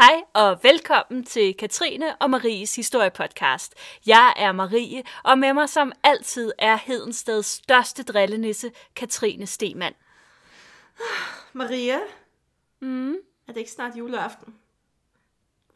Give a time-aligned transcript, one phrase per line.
[0.00, 3.74] Hej og velkommen til Katrine og Maries historiepodcast.
[4.06, 9.94] Jeg er Marie, og med mig som altid er Hedensteds største drillenisse, Katrine Stemann.
[11.52, 11.98] Maria,
[12.80, 13.12] Mm.
[13.12, 14.54] er det ikke snart juleaften?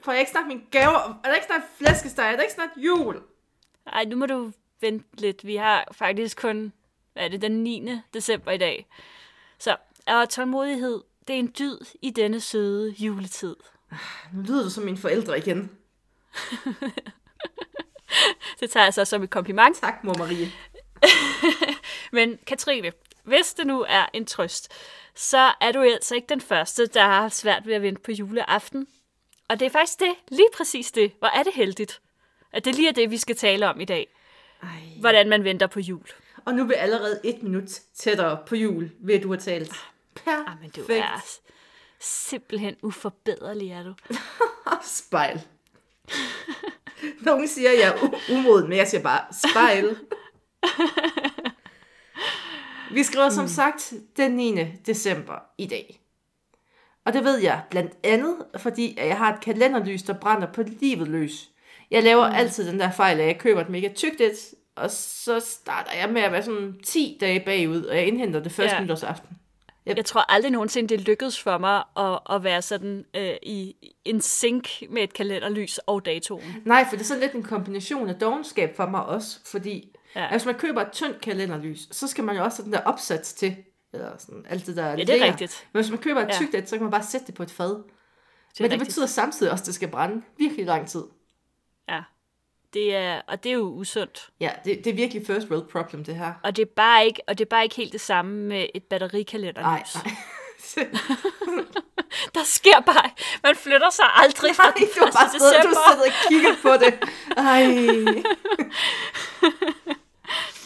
[0.00, 1.20] Får jeg ikke snart min gaver?
[1.24, 2.24] Er det ikke snart flæskesteg?
[2.26, 3.22] Er det ikke snart jul?
[3.86, 5.46] Ej, nu må du vente lidt.
[5.46, 6.72] Vi har faktisk kun,
[7.12, 7.90] hvad er det, den 9.
[8.14, 8.86] december i dag.
[9.58, 13.56] Så, og tålmodighed, det er en dyd i denne søde juletid.
[14.32, 15.70] Nu lyder du som mine forældre igen.
[18.60, 19.76] Det tager jeg så som et kompliment.
[19.76, 20.52] Tak, mor Marie.
[22.16, 22.92] Men Katrine,
[23.24, 24.72] hvis det nu er en trøst,
[25.14, 28.12] så er du altså ikke den første, der har haft svært ved at vente på
[28.12, 28.86] juleaften.
[29.48, 31.12] Og det er faktisk det, lige præcis det.
[31.18, 32.00] Hvor er det heldigt,
[32.52, 34.08] at det lige er det, vi skal tale om i dag.
[34.62, 34.68] Ej.
[35.00, 36.06] Hvordan man venter på jul.
[36.44, 39.72] Og nu er vi allerede et minut tættere på jul, ved at du har talt.
[40.14, 40.48] Perfekt.
[40.48, 40.84] Ah, men du er
[42.04, 43.94] simpelthen uforbederlig, er du.
[44.82, 45.42] Spejl.
[47.20, 49.96] Nogen siger, jeg er umoden, men jeg siger bare spejl.
[52.92, 54.64] Vi skriver som sagt den 9.
[54.86, 56.00] december i dag.
[57.04, 60.62] Og det ved jeg blandt andet, fordi at jeg har et kalenderlys, der brænder på
[60.62, 61.50] livet løs.
[61.90, 62.34] Jeg laver mm.
[62.34, 66.08] altid den der fejl, at jeg køber et mega tykt et, og så starter jeg
[66.08, 68.82] med at være sådan 10 dage bagud, og jeg indhenter det første ja.
[68.82, 69.38] nytårsaften.
[69.86, 74.20] Jeg tror aldrig nogensinde, det lykkedes for mig at, at være sådan øh, i en
[74.20, 76.56] sync med et kalenderlys og datoen.
[76.64, 80.22] Nej, for det er sådan lidt en kombination af dogenskab for mig også, fordi Ja.
[80.22, 80.30] ja.
[80.30, 83.32] hvis man køber et tyndt kalenderlys, så skal man jo også have den der opsats
[83.32, 83.56] til,
[83.92, 85.66] eller sådan alt det der Ja, det er rigtigt.
[85.72, 86.32] Men hvis man køber et Ja.
[86.34, 87.68] tykt et, så kan man bare sætte det på et fad.
[87.68, 87.84] Det
[88.60, 88.88] Men det rigtigt.
[88.88, 91.02] betyder samtidig også, at det skal brænde virkelig lang tid.
[91.88, 92.00] Ja,
[92.74, 94.28] det er, og det er jo usundt.
[94.40, 96.32] Ja, det, det er virkelig first world problem, det her.
[96.42, 98.82] Og det er bare ikke, og det er bare ikke helt det samme med et
[98.82, 99.94] batterikalenderlys.
[99.94, 100.14] Nej, nej.
[102.34, 103.10] Der sker bare,
[103.42, 105.12] man flytter sig aldrig fra Nej, den du har 1.
[105.14, 106.94] bare siddet, du sidder og kigger på det.
[107.36, 107.62] Ej.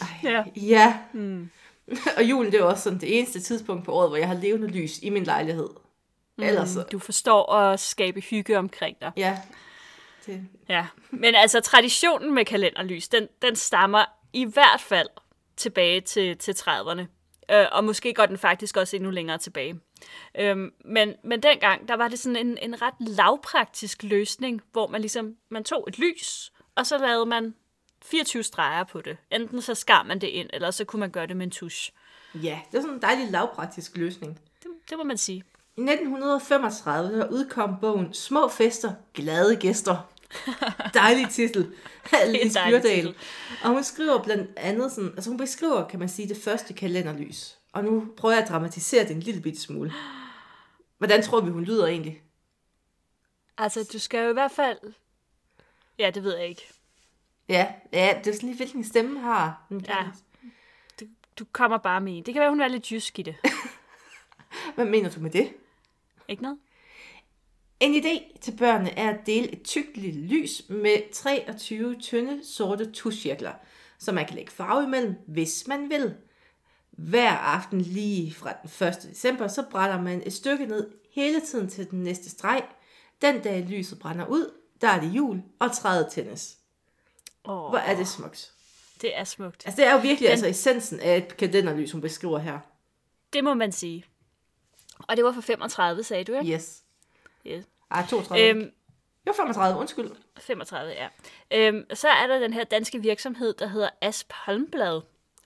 [0.01, 0.31] Ej.
[0.31, 0.43] Ja.
[0.55, 0.97] Ja.
[1.13, 1.49] Hmm.
[2.17, 4.67] Og julen, det er også sådan det eneste tidspunkt på året, hvor jeg har levende
[4.67, 5.69] lys i min lejlighed.
[6.41, 9.11] Ellers så, Du forstår at skabe hygge omkring dig.
[9.17, 9.37] ja.
[10.33, 15.07] Det, Ja, men altså traditionen med kalenderlys, den, den stammer i hvert fald
[15.57, 17.01] tilbage til, til 30'erne.
[17.51, 19.79] Øh, og måske går den faktisk også endnu længere tilbage.
[20.39, 25.01] Øhm, men, men dengang, der var det sådan en, en ret lavpraktisk løsning, hvor man
[25.01, 27.55] ligesom, man tog et lys, og så lavede man
[28.01, 29.17] 24 streger på det.
[29.31, 31.93] Enten så skar man det ind, eller så kunne man gøre det med en tusch.
[32.35, 34.39] ja, det er sådan en dejlig lavpraktisk løsning.
[34.63, 35.43] Det, det må man sige.
[35.77, 40.09] I 1935 der udkom bogen Små fester, glade gæster.
[40.93, 41.73] Dejlig titel
[42.11, 43.15] dejlig Byrdal.
[43.63, 47.57] Og hun skriver blandt andet sådan, altså hun beskriver, kan man sige, det første kalenderlys.
[47.73, 49.93] Og nu prøver jeg at dramatisere det en lille bitte smule.
[50.97, 52.21] Hvordan tror vi, hun lyder egentlig?
[53.57, 54.77] Altså, du skal jo i hvert fald...
[55.99, 56.67] Ja, det ved jeg ikke.
[57.49, 59.85] Ja, ja det er sådan lige, hvilken stemme har hun.
[59.87, 60.07] Ja.
[60.99, 61.05] Du,
[61.39, 62.23] du kommer bare med en.
[62.23, 63.35] Det kan være, hun er lidt jysk i det.
[64.75, 65.53] Hvad mener du med det?
[66.27, 66.59] Ikke noget?
[67.79, 72.91] En idé til børnene er at dele et tykt lille lys med 23 tynde sorte
[72.91, 73.53] tuscirkler,
[73.99, 76.15] som man kan lægge farve imellem, hvis man vil.
[76.91, 79.09] Hver aften lige fra den 1.
[79.11, 82.63] december, så brænder man et stykke ned hele tiden til den næste streg.
[83.21, 86.57] Den dag lyset brænder ud, der er det jul, og træet tændes.
[87.43, 88.53] Oh, Hvor er det smukt.
[89.01, 89.63] Det er smukt.
[89.65, 92.59] Altså det er jo virkelig altså essensen af et kalenderlys, hun beskriver her.
[93.33, 94.05] Det må man sige.
[94.99, 96.53] Og det var for 35, sagde du, ikke?
[96.53, 96.83] Yes.
[97.49, 97.65] Yes.
[97.91, 98.49] Ej, 32.
[98.49, 98.71] Øhm, Øhm,
[99.27, 100.11] jo, 35, undskyld.
[100.39, 101.07] 35, ja.
[101.51, 105.01] Øhm, så er der den her danske virksomhed, der hedder Asp Holmblad.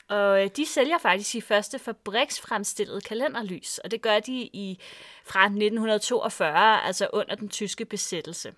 [0.07, 4.79] Og øh, de sælger faktisk de første fabriksfremstillede kalenderlys, og det gør de i
[5.25, 8.53] fra 1942, altså under den tyske besættelse.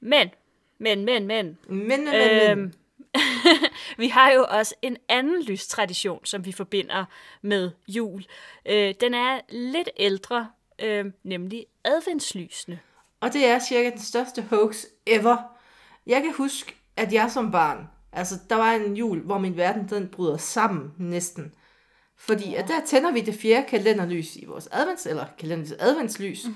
[0.00, 0.30] Men,
[0.78, 2.50] men, men, men, Men, men, men, men.
[2.50, 2.72] Øhm,
[4.02, 7.04] vi har jo også en anden lystradition, som vi forbinder
[7.42, 8.24] med jul.
[8.66, 12.80] Øh, den er lidt ældre, øh, nemlig adventslysene.
[13.20, 15.36] Og det er cirka den største hoax ever.
[16.06, 19.88] Jeg kan huske, at jeg som barn, altså der var en jul, hvor min verden
[19.88, 21.54] den bryder sammen næsten.
[22.16, 26.46] Fordi at der tænder vi det fjerde kalenderlys i vores advents, eller kalenderlys adventslys.
[26.46, 26.54] Mm.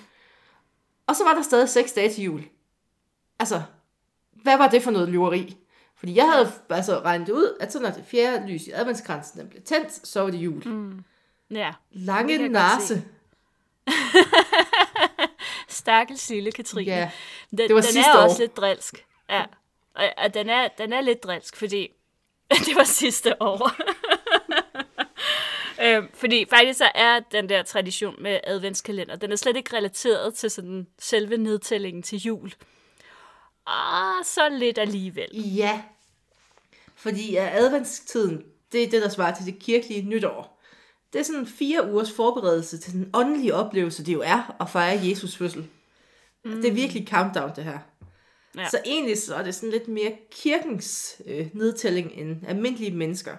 [1.06, 2.42] Og så var der stadig seks dage til jul.
[3.38, 3.62] Altså,
[4.32, 5.56] hvad var det for noget lyveri?
[5.96, 9.48] Fordi jeg havde altså regnet ud, at så når det fjerde lys i adventskransen den
[9.48, 10.68] blev tændt, så var det jul.
[10.68, 11.04] Mm.
[11.50, 13.04] Ja, Lange narse.
[15.68, 16.92] stakkels lille Katrine.
[16.92, 17.10] Ja,
[17.50, 18.22] den, det var den sidste er år.
[18.22, 19.06] også lidt drilsk.
[19.30, 19.44] Ja,
[19.94, 21.88] og, og den, er, den er lidt drilsk, fordi
[22.66, 23.70] det var sidste år.
[25.84, 30.34] øhm, fordi faktisk så er den der tradition med adventskalender, den er slet ikke relateret
[30.34, 32.52] til sådan selve nedtællingen til jul.
[33.66, 35.28] Ah, så lidt alligevel.
[35.34, 35.82] Ja,
[36.94, 40.55] fordi adventstiden, det er det, der svarer til det kirkelige nytår.
[41.12, 45.00] Det er sådan fire ugers forberedelse til den åndelige oplevelse, det jo er at fejre
[45.02, 45.68] Jesus fødsel.
[46.44, 46.62] Mm.
[46.62, 47.78] Det er virkelig countdown, det her.
[48.56, 48.68] Ja.
[48.68, 53.36] Så egentlig så er det sådan lidt mere kirkens øh, nedtælling end almindelige mennesker.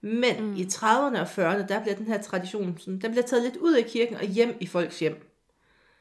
[0.00, 0.56] Men mm.
[0.56, 3.74] i 30'erne og 40'erne, der bliver den her tradition, sådan, den bliver taget lidt ud
[3.74, 5.28] af kirken og hjem i folks hjem.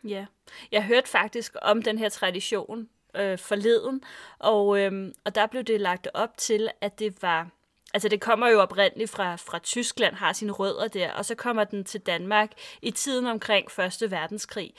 [0.04, 0.26] Ja,
[0.72, 4.02] jeg hørte faktisk om den her tradition øh, forleden,
[4.40, 7.50] og, øh, og der blev det lagt op til, at det var,
[7.98, 11.64] altså det kommer jo oprindeligt fra, fra Tyskland, har sine rødder der, og så kommer
[11.64, 12.52] den til Danmark
[12.82, 14.74] i tiden omkring Første Verdenskrig.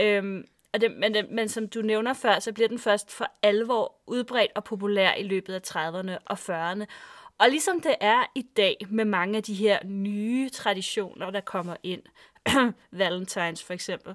[0.00, 3.94] Øhm, og det, men, men som du nævner før, så bliver den først for alvor
[4.06, 6.84] udbredt og populær i løbet af 30'erne og 40'erne.
[7.38, 11.76] Og ligesom det er i dag med mange af de her nye traditioner, der kommer
[11.82, 12.02] ind,
[12.90, 14.14] Valentines for eksempel,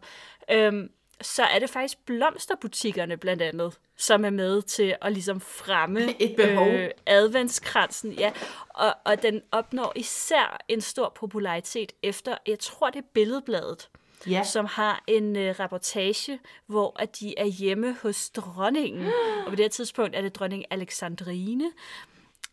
[0.51, 0.89] øhm,
[1.21, 6.35] så er det faktisk blomsterbutikkerne blandt andet, som er med til at ligesom fremme Et
[6.35, 6.67] behov.
[6.67, 8.11] Øh, adventskransen.
[8.11, 8.31] Ja,
[8.69, 13.89] og, og den opnår især en stor popularitet efter, jeg tror det er Billedbladet,
[14.27, 14.43] Ja.
[14.43, 19.05] som har en øh, reportage, hvor at de er hjemme hos dronningen.
[19.45, 21.71] og på det her tidspunkt er det dronning Alexandrine.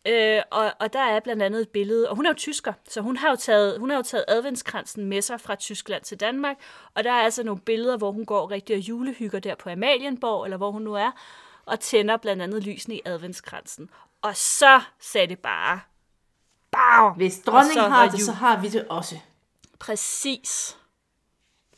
[0.07, 3.01] Øh, og, og der er blandt andet et billede, og hun er jo tysker, så
[3.01, 6.55] hun har jo taget, hun har jo taget adventskransen med sig fra Tyskland til Danmark,
[6.93, 10.43] og der er altså nogle billeder, hvor hun går rigtig og julehygger der på Amalienborg,
[10.43, 11.11] eller hvor hun nu er,
[11.65, 13.89] og tænder blandt andet lysene i adventskransen.
[14.21, 15.79] Og så sagde det bare,
[16.71, 17.13] Bow!
[17.15, 18.19] Hvis dronningen har det, jul.
[18.21, 19.15] så har vi det også.
[19.79, 20.77] Præcis.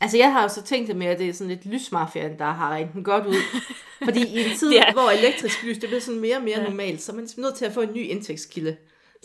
[0.00, 2.44] Altså, jeg har jo så tænkt det med, at det er sådan lidt lysmafiaen, der
[2.44, 3.34] har regnet den godt ud.
[4.04, 4.92] Fordi i en tid, ja.
[4.92, 6.64] hvor elektrisk lys, det bliver sådan mere og mere ja.
[6.64, 8.76] normalt, så er man ligesom nødt til at få en ny indtægtskilde.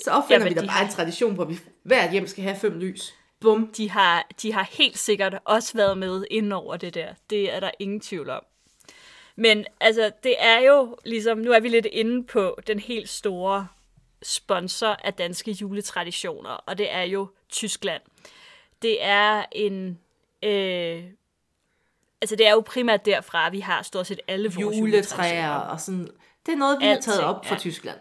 [0.04, 2.56] Så opfinder Jamen, vi da bare har- en tradition, hvor vi hvert hjem skal have
[2.56, 3.14] fem lys.
[3.40, 3.68] Bum.
[3.78, 7.08] De har, de har helt sikkert også været med inden over det der.
[7.30, 8.44] Det er der ingen tvivl om.
[9.36, 13.68] Men altså, det er jo ligesom, nu er vi lidt inde på den helt store
[14.24, 18.02] sponsor af danske juletraditioner, og det er jo Tyskland.
[18.82, 20.00] Det er en...
[20.44, 21.04] Øh,
[22.22, 26.10] altså, det er jo primært derfra, vi har stort set alle vores Juletræer og sådan.
[26.46, 27.60] Det er noget, vi har taget Alting, op fra ja.
[27.60, 28.00] Tyskland.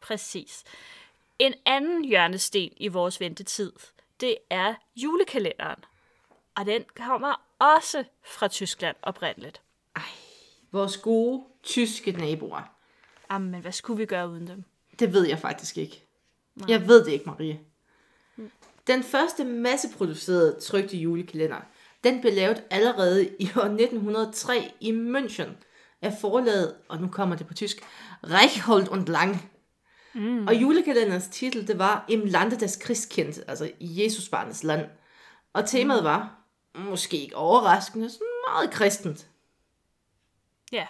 [0.00, 0.64] Præcis.
[1.38, 3.72] En anden hjørnesten i vores ventetid,
[4.20, 5.84] det er julekalenderen.
[6.54, 9.60] Og den kommer også fra Tyskland oprindeligt.
[10.72, 12.62] Vores gode tyske naboer.
[13.30, 14.64] Jamen, hvad skulle vi gøre uden dem?
[14.98, 16.02] Det ved jeg faktisk ikke.
[16.54, 16.70] Nej.
[16.70, 17.60] Jeg ved det ikke, Marie.
[18.86, 21.60] Den første masseproducerede trykte julekalender,
[22.04, 25.48] den blev lavet allerede i år 1903 i München
[26.02, 27.76] af forlaget, og nu kommer det på tysk,
[28.24, 29.50] Reichhold und Lang.
[30.14, 30.46] Mm.
[30.46, 34.88] Og julekalenderens titel, det var Im Lande des Christkind, altså i Jesusbarnets land.
[35.52, 36.36] Og temaet var,
[36.74, 39.26] måske ikke overraskende, sådan meget kristent.
[40.72, 40.86] Ja.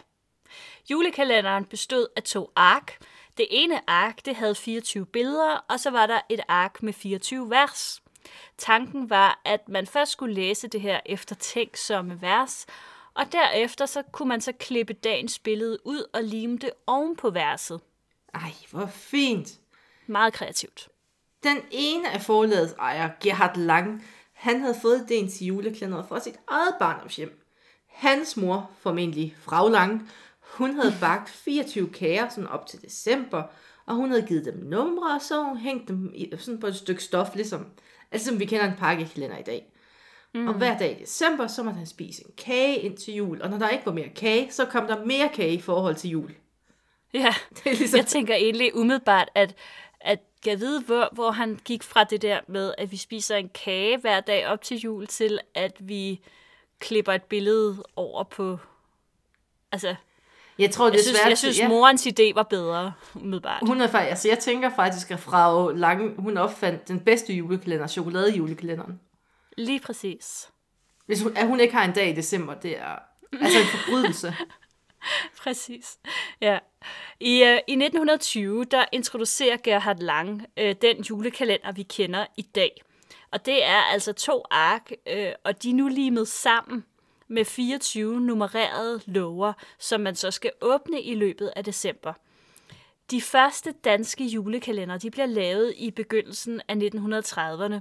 [0.91, 2.99] Julekalenderen bestod af to ark.
[3.37, 7.51] Det ene ark, det havde 24 billeder, og så var der et ark med 24
[7.51, 8.03] vers.
[8.59, 12.67] Tanken var, at man først skulle læse det her eftertænksomme vers,
[13.15, 17.31] og derefter så kunne man så klippe dagens billede ud og lime det oven på
[17.31, 17.81] verset.
[18.35, 19.49] Ej, hvor fint.
[20.07, 20.89] Meget kreativt.
[21.43, 26.37] Den ene af forlagets ejer, Gerhard Lang, han havde fået idéen til juleklæderet fra sit
[26.49, 27.43] eget barndomshjem.
[27.87, 30.11] Hans mor, formentlig Frau Lang,
[30.47, 33.43] hun havde bagt 24 kager sådan op til december,
[33.87, 36.77] og hun havde givet dem numre, og så hun hængt dem i, sådan på et
[36.77, 37.67] stykke stof, ligesom,
[38.13, 39.73] altså som vi kender en pakkekalender i dag.
[40.35, 40.49] Mm.
[40.49, 43.51] Og hver dag i december, så måtte han spise en kage ind til jul, og
[43.51, 46.35] når der ikke var mere kage, så kom der mere kage i forhold til jul.
[47.15, 49.55] Ja, Det er ligesom, jeg tænker egentlig umiddelbart, at,
[50.01, 53.49] at jeg vide, hvor, hvor han gik fra det der med, at vi spiser en
[53.49, 56.21] kage hver dag op til jul, til at vi
[56.79, 58.59] klipper et billede over på...
[59.73, 59.95] Altså,
[60.59, 61.29] jeg tror, det jeg er synes, svært.
[61.29, 61.69] jeg synes ja.
[61.69, 63.63] morens idé var bedre, umiddelbart.
[63.67, 67.87] Hun er faktisk, altså jeg tænker faktisk, at Frau Lang, hun opfandt den bedste julekalender,
[67.87, 69.01] chokoladejulekalenderen.
[69.57, 70.49] Lige præcis.
[71.07, 72.99] Hvis hun, at hun ikke har en dag i december, det er
[73.41, 74.35] altså en forbrydelse.
[75.43, 75.99] Præcis.
[76.41, 76.59] Ja.
[77.21, 82.83] I, øh, I 1920, der introducerer Gerhard Lang øh, den julekalender, vi kender i dag.
[83.33, 86.85] Og det er altså to ark, øh, og de er nu limet sammen
[87.29, 92.13] med 24 nummererede lover, som man så skal åbne i løbet af december.
[93.11, 97.81] De første danske julekalender de bliver lavet i begyndelsen af 1930'erne.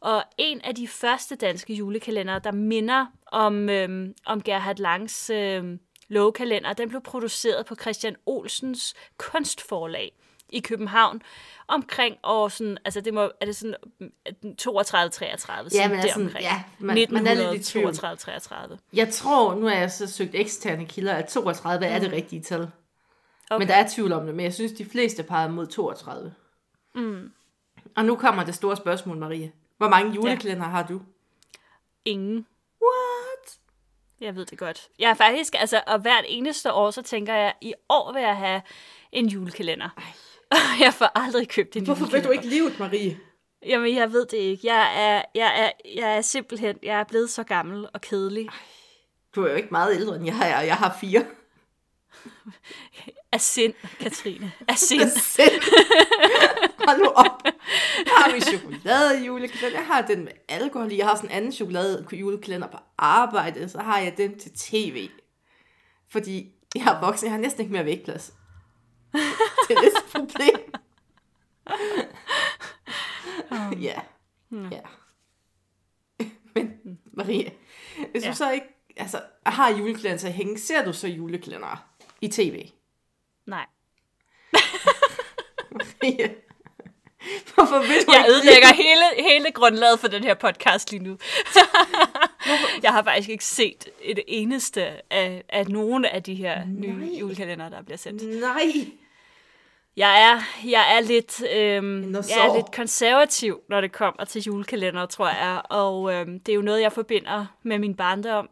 [0.00, 5.80] Og en af de første danske julekalender, der minder om, øhm, om Gerhard Langs øhm,
[6.08, 10.12] lovkalender, den blev produceret på Christian Olsens kunstforlag
[10.52, 11.22] i København
[11.68, 13.74] omkring år sådan, altså det må, er det sådan
[14.58, 17.94] 32 33 Ja, men sådan, ja, man, man er lidt i tvivl.
[17.94, 18.78] 32 33.
[18.92, 21.94] Jeg tror, nu har jeg så søgt eksterne kilder, at 32 mm.
[21.94, 22.70] er det rigtige tal.
[23.50, 23.58] Okay.
[23.58, 26.34] Men der er tvivl om det, men jeg synes, de fleste peger mod 32.
[26.94, 27.32] Mm.
[27.96, 29.52] Og nu kommer det store spørgsmål, Marie.
[29.76, 30.70] Hvor mange juleklænder ja.
[30.70, 31.00] har du?
[32.04, 32.46] Ingen.
[32.82, 33.58] What?
[34.20, 34.88] Jeg ved det godt.
[34.98, 38.36] Jeg er faktisk, altså, og hvert eneste år, så tænker jeg, i år vil jeg
[38.36, 38.62] have
[39.12, 39.88] en julekalender.
[39.96, 40.04] Ej.
[40.84, 43.18] jeg får aldrig købt en Hvorfor vil du ikke livet, Marie?
[43.66, 44.66] Jamen, jeg ved det ikke.
[44.66, 48.48] Jeg er, jeg er, jeg er simpelthen, jeg er blevet så gammel og kedelig.
[49.34, 50.60] Du er jo ikke meget ældre, end jeg er.
[50.60, 51.24] Jeg har fire.
[53.32, 54.52] Af sind, Katrine.
[54.68, 55.10] Af sind.
[55.10, 55.62] Sind.
[56.86, 57.42] Hold nu op.
[57.44, 59.78] Jeg har min chokolade julekalender.
[59.78, 60.98] Jeg har den med alkohol i.
[60.98, 63.68] Jeg har sådan en anden chokolade julekalender på arbejde.
[63.68, 65.08] Så har jeg den til tv.
[66.12, 67.26] Fordi jeg er voksen.
[67.26, 68.32] Jeg har næsten ikke mere vægtplads.
[69.12, 70.72] Det er lidt et problem.
[73.82, 74.00] ja.
[74.70, 74.80] Ja.
[76.54, 77.52] Men Marie,
[78.10, 78.30] hvis Ja.
[78.30, 81.86] du så ikke altså, har julekalender til at hænge, ser du så julekalender
[82.20, 82.70] i tv?
[83.46, 83.66] Nej.
[85.72, 86.34] Marie,
[87.54, 91.16] Hvorfor vil du Jeg ikke ødelægger hele, hele grundlaget for den her podcast lige nu.
[92.82, 97.18] jeg har faktisk ikke set et eneste af, af nogen af de her nye Nej.
[97.18, 98.40] julekalender, der bliver sendt.
[98.40, 98.72] Nej.
[99.96, 105.06] Jeg er, jeg er lidt, øhm, jeg er lidt konservativ, når det kommer til julekalender,
[105.06, 105.62] tror jeg.
[105.64, 108.48] Og øhm, det er jo noget, jeg forbinder med min barndom.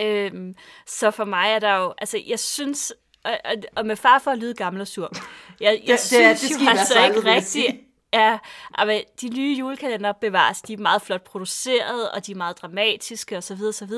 [0.00, 0.54] Øhm,
[0.86, 2.92] så for mig er der jo, altså jeg synes,
[3.24, 5.12] og, og, og med far for at lyde gammel og sur,
[5.60, 7.76] jeg, jeg det synes er- det skal jo altså ikke rigtigt.
[8.12, 8.38] Ja,
[8.86, 10.62] men de nye julekalender bevares.
[10.62, 13.62] De er meget flot produceret, og de er meget dramatiske osv.
[13.68, 13.90] osv.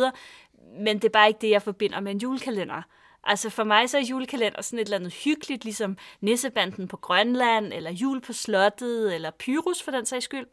[0.78, 2.82] Men det er bare ikke det, jeg forbinder med en julekalender.
[3.24, 7.72] Altså for mig så er julekalender sådan et eller andet hyggeligt, ligesom Nissebanden på Grønland,
[7.72, 10.46] eller Jul på Slottet, eller Pyrus for den sags skyld.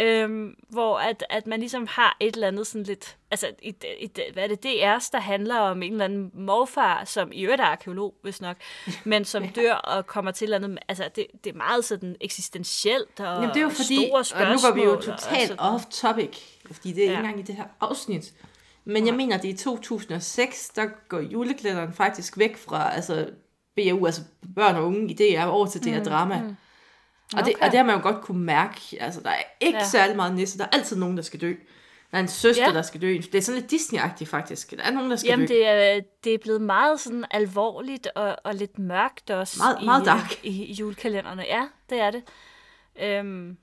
[0.00, 4.18] Øhm, hvor at, at man ligesom har et eller andet sådan lidt, altså et, et,
[4.32, 7.64] hvad er det, DR's, der handler om en eller anden morfar, som i øvrigt er
[7.66, 8.56] arkeolog, hvis nok,
[9.04, 12.16] men som dør og kommer til et eller andet, altså det, det er meget sådan
[12.20, 14.70] eksistentielt og Jamen, det er jo fordi, store og spørgsmål.
[14.70, 16.38] nu går vi jo og totalt off topic,
[16.70, 17.10] fordi det er Ja.
[17.10, 18.32] ikke engang i det her afsnit.
[18.84, 23.28] Men jeg mener, det er i 2006, der går juleklæderen faktisk væk fra altså
[23.76, 24.22] BAU, altså
[24.56, 26.42] børn og unge i DR, over til DR Drama.
[26.42, 26.56] Mm.
[27.36, 27.64] Og, det, Okay.
[27.66, 28.80] og det har man jo godt kunne mærke.
[29.00, 29.84] Altså, der er ikke ja.
[29.84, 30.58] Særlig meget nisse.
[30.58, 31.54] Der er altid nogen, der skal dø.
[32.10, 32.72] Der er en søster, ja.
[32.72, 33.12] Der skal dø.
[33.14, 34.70] Det er sådan lidt Disney-agtigt, faktisk.
[34.70, 35.54] Der er nogen, der skal Jamen, dø.
[35.54, 39.84] det er, det er blevet meget sådan alvorligt og, og lidt mørkt også Meget- i,
[39.84, 40.44] meget dark.
[40.44, 41.42] i, i julekalenderne.
[41.42, 42.22] Ja, det er det.
[43.02, 43.56] Øhm,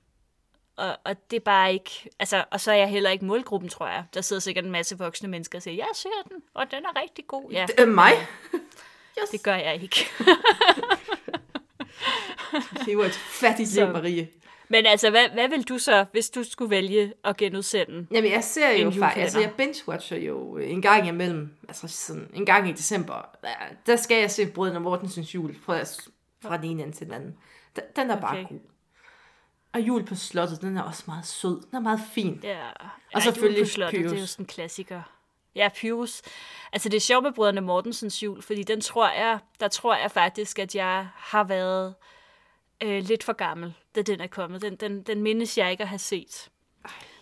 [0.76, 2.10] og, og det er bare ikke...
[2.18, 4.04] Altså, og så er jeg heller ikke målgruppen, tror jeg.
[4.14, 7.00] Der sidder sikkert en masse voksne mennesker og siger, jeg ser den, og den er
[7.02, 7.50] rigtig god.
[7.50, 8.12] Ja, Øh, mig?
[9.22, 9.28] Yes.
[9.30, 10.06] det gør jeg ikke.
[12.86, 14.28] Det var et fattigt liv, Marie.
[14.68, 18.06] Men altså, hvad, hvad vil du så, hvis du skulle vælge at genudsende?
[18.10, 22.46] Jamen, jeg ser jo faktisk, altså jeg binge-watcher jo en gang imellem, altså sådan en
[22.46, 23.48] gang i december, der-
[23.86, 25.78] der skal jeg se Brødrene Mortensens jul fra,
[26.42, 27.36] fra den ene ende til den anden.
[27.76, 28.48] Den, den er bare Okay.
[28.48, 28.58] god.
[29.72, 31.60] Og jul på slottet, den er også meget sød.
[31.70, 32.40] Den er meget fin.
[32.42, 32.58] Ja,
[33.14, 34.30] Og selvfølgelig på slottet, Det er jo Pyrus.
[34.30, 35.02] sådan en klassiker.
[35.54, 36.22] Ja, Pyrus.
[36.72, 40.10] Altså det er sjovt med Brødrene Mortensens jul, fordi den tror jeg, der tror jeg
[40.10, 41.94] faktisk, at jeg har været
[42.82, 44.62] øh, lidt for gammel, da den er kommet.
[44.62, 46.48] Den, den, den mindes jeg ikke at have set.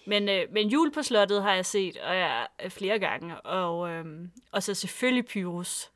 [0.07, 3.91] Men, øh, men jul på slottet har jeg set og jeg, øh, flere gange, og,
[3.91, 4.05] øh,
[4.53, 5.91] og så selvfølgelig Pyrus,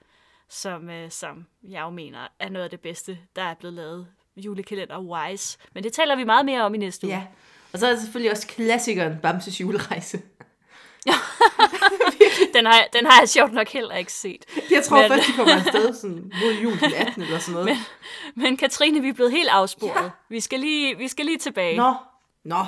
[0.48, 4.06] som, øh, som jeg jo mener er noget af det bedste, der er blevet lavet
[4.36, 5.58] julekalender wise.
[5.74, 7.16] Men det taler vi meget mere om i næste uge.
[7.16, 7.26] Ja.
[7.72, 10.22] Og så er der selvfølgelig også klassikeren Bamses julerejse.
[12.56, 14.44] Den har, den har jeg sjovt nok heller ikke set.
[14.70, 17.22] Jeg tror Men- først, de kommer afsted sådan mod jul den 18.
[17.22, 17.66] eller sådan noget.
[18.34, 20.02] Men, men Katrine, vi er blevet helt afsporet.
[20.04, 20.10] Ja.
[20.28, 21.76] Vi, skal lige, vi skal lige tilbage.
[21.76, 21.94] Nå,
[22.44, 22.64] nå,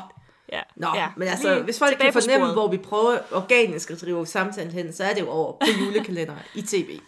[0.52, 0.60] ja.
[0.76, 4.26] Nå, ja, men altså, Lige hvis folk kan fornemme, hvor vi prøver organisk at drive
[4.26, 6.98] samtalen hen, så er det jo over på julekalender i tv.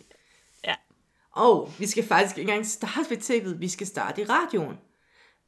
[0.65, 0.75] Ja.
[1.33, 4.79] Og vi skal faktisk ikke engang starte ved tv'et, vi skal starte i radioen.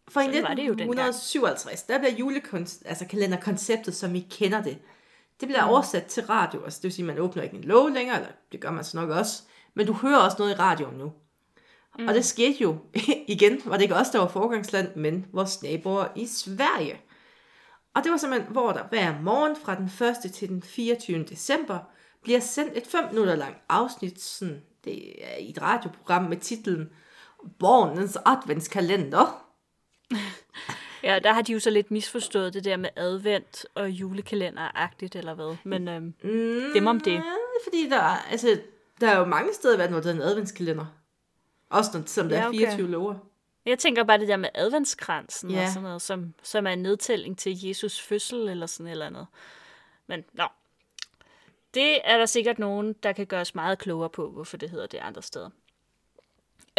[0.08, 1.08] For i Sådan var det jo dengang.
[1.08, 4.78] 1957, der bliver julekonceptet, altså kalenderkonceptet, som vi kender det,
[5.40, 5.70] det bliver mm.
[5.70, 6.64] oversat til radio.
[6.64, 8.84] Altså det vil sige, at man åbner ikke en låge længere, eller det gør man
[8.84, 9.42] så nok også,
[9.74, 11.12] men du hører også noget i radioen nu.
[11.98, 12.08] Mm.
[12.08, 12.76] Og det skete jo,
[13.26, 17.00] igen, var det ikke os, der var forgangsland, men vores naboer i Sverige.
[17.94, 19.90] Og det var simpelthen, hvor der hver morgen fra den
[20.26, 20.32] 1.
[20.32, 21.22] til den 24.
[21.22, 21.78] december
[22.22, 26.90] bliver sendt et 5 minutter langt afsnit, sådan, det er i et radioprogram med titlen
[27.58, 29.44] Bornens adventskalender.
[31.02, 35.34] Ja, der har de jo så lidt misforstået det der med advent og julekalender-agtigt, eller
[35.34, 35.56] hvad.
[35.64, 37.22] Men øhm, Mm, dem om det.
[37.64, 38.60] Fordi der er, altså,
[39.00, 40.86] der er jo mange steder i verden, hvor der er en adventskalender.
[41.70, 42.58] Også når, selvom der Ja, er okay.
[42.58, 43.14] 24 lover.
[43.66, 45.56] Jeg tænker bare det der med adventskransen ja.
[45.56, 45.62] Ja.
[45.62, 49.06] og sådan noget, som, som er en nedtælling til Jesus fødsel eller sådan et eller
[49.06, 49.26] andet.
[50.06, 50.44] Men nå,
[51.74, 54.86] det er der sikkert nogen, der kan gøre os meget klogere på, hvorfor det hedder
[54.86, 55.50] det andre steder.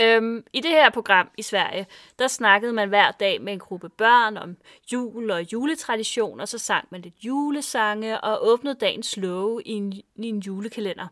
[0.01, 1.87] Øhm, I det her program i Sverige,
[2.19, 4.57] der snakkede man hver dag med en gruppe børn om
[4.93, 10.27] jul og juletraditioner, så sang man lidt julesange og åbnede dagens love i en, i
[10.27, 11.07] en julekalender.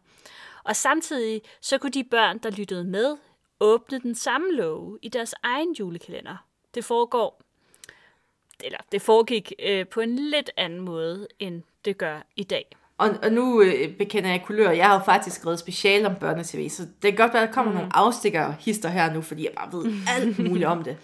[0.63, 3.17] Og samtidig så kunne de børn, der lyttede med,
[3.59, 6.45] åbne den samme love i deres egen julekalender.
[6.75, 7.41] Det foregår,
[8.63, 12.65] eller det foregik øh, på en lidt anden måde, end det gør i dag.
[12.97, 14.71] Og, og nu øh, bekender jeg kulør.
[14.71, 17.53] Jeg har jo faktisk skrevet special om børnetv, så det kan godt være, at der
[17.53, 17.77] kommer mm.
[17.77, 20.97] nogle afstikker hister her nu, fordi jeg bare ved alt muligt om det.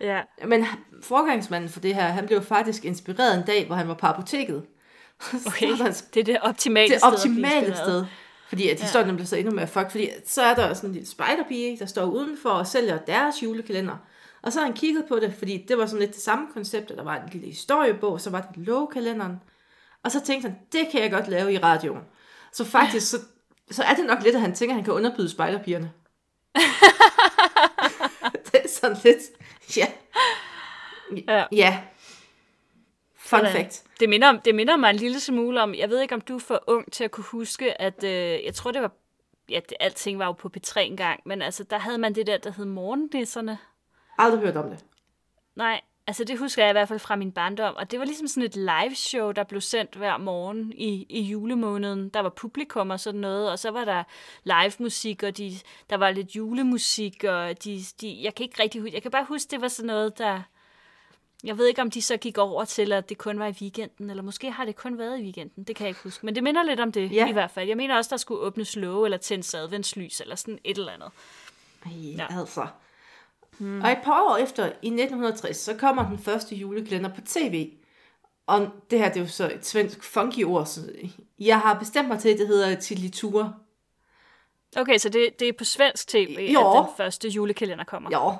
[0.00, 0.66] Ja, Men
[1.02, 4.62] forgangsmanden for det her, han blev faktisk inspireret en dag, hvor han var på apoteket.
[5.46, 5.68] Okay.
[6.14, 8.04] Det er det optimale det sted blive optimale sted.
[8.48, 9.90] Fordi at historien bliver så endnu mere fuck.
[9.90, 13.96] Fordi så er der sådan en lille spejderpige, der står udenfor og sælger deres julekalender.
[14.42, 16.90] Og så har han kigget på det, fordi det var sådan lidt det samme koncept,
[16.90, 19.40] at der var en lille historiebog, så var der lovkalenderen.
[20.04, 22.02] Og så tænkte han, det kan jeg godt lave i radioen.
[22.52, 23.16] Så faktisk, så,
[23.70, 25.92] så er det nok lidt, at han tænker, at han kan underbyde spejderpigerne.
[28.46, 29.18] det er sådan lidt,
[29.76, 29.86] ja.
[31.26, 31.44] Ja.
[31.52, 31.82] Ja.
[33.16, 33.52] Fun Sådan.
[33.52, 33.84] fact.
[34.00, 36.40] Det minder, det minder mig en lille smule om, jeg ved ikke, om du er
[36.40, 38.90] for ung til at kunne huske, at øh, jeg tror, det var,
[39.48, 42.38] ja, det, alting var jo på P3 engang, men altså, der havde man det der,
[42.38, 43.58] der hed Morgendisserne.
[44.18, 44.84] Aldrig hørt om det.
[45.56, 48.26] Nej, altså det husker jeg i hvert fald fra min barndom, og det var ligesom
[48.28, 52.08] sådan et live show, der blev sendt hver morgen i, i julemåneden.
[52.08, 54.04] Der var publikum og sådan noget, og så var der
[54.44, 55.52] live musik, og de,
[55.90, 59.24] der var lidt julemusik, og de, de, jeg kan ikke rigtig huske, jeg kan bare
[59.24, 60.42] huske, det var sådan noget, der,
[61.44, 64.10] jeg ved ikke, om de så gik over til, at det kun var i weekenden,
[64.10, 66.26] eller måske har det kun været i weekenden, det kan jeg ikke huske.
[66.26, 67.28] Men det minder lidt om det, Ja.
[67.28, 67.68] i hvert fald.
[67.68, 71.10] Jeg mener også, der skulle åbnes låge, eller tændes adventslys, eller sådan et eller andet.
[71.86, 72.26] Ej, ja.
[72.40, 72.66] altså.
[73.60, 73.82] Hmm.
[73.82, 77.70] Og et par år efter, i 1960, så kommer den første julekalender på tv.
[78.46, 80.80] Og det her, det er jo så et svensk funky ord, så
[81.38, 83.52] jeg har bestemt mig til, at det hedder Tilitura.
[84.76, 86.70] Okay, så det, det er på svensk tv, Jo.
[86.70, 88.10] at den første julekalender kommer.
[88.12, 88.34] Jo.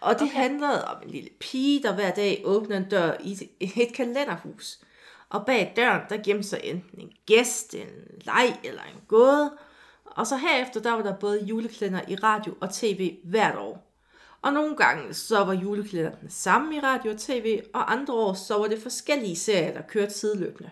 [0.00, 0.32] Og det okay.
[0.32, 4.78] handlede om en lille pige, der hver dag åbner en dør i et- et kalenderhus.
[5.30, 7.86] Og bag døren, der gemte sig enten en gæst, en
[8.24, 9.52] leg eller en gåde.
[10.06, 13.91] Og så herefter, der var der både julekalender i radio og tv hvert år.
[14.42, 18.34] Og nogle gange, så var julekalenderen den samme i radio og tv, og andre år,
[18.34, 20.70] så var det forskellige serier, der kørte sideløbende.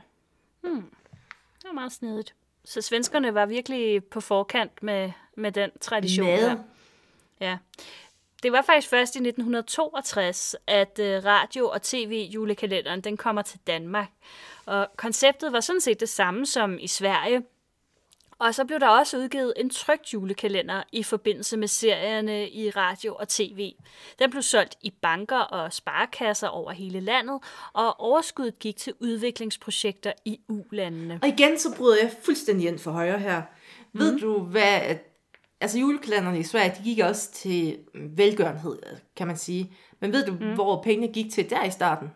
[0.63, 2.35] Det var meget snedigt.
[2.65, 6.27] Så svenskerne var virkelig på forkant med, med den tradition.
[6.27, 6.41] Mad.
[6.41, 6.57] Der.
[7.41, 7.59] Ja.
[8.43, 14.09] Det var faktisk først i 1962, at øh, radio- og tv-julekalenderen den kommer til Danmark.
[14.67, 17.43] Og konceptet var sådan set det samme som i Sverige.
[18.41, 23.15] Og så blev der også udgivet en trygt julekalender i forbindelse med serierne i radio
[23.15, 23.73] og tv.
[24.19, 27.41] Den blev solgt i banker og sparekasser over hele landet,
[27.73, 31.19] og overskuddet gik til udviklingsprojekter i ulandene.
[31.23, 33.43] Og igen, så bryder jeg fuldstændig ind for højre her.
[33.93, 34.01] Mm.
[34.01, 34.81] Ved du, hvad...
[35.61, 38.79] Altså julekalenderne i Sverige, de gik også til velgørenhed,
[39.17, 39.73] kan man sige.
[40.01, 40.55] Men ved du, mm.
[40.55, 42.11] hvor pengene gik til der i starten?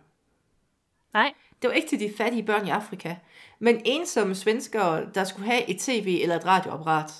[1.14, 3.16] Nej, Det var ikke til de fattige børn i Afrika,
[3.58, 7.10] men ensomme svenskere, der skulle have et tv eller et radioapparat,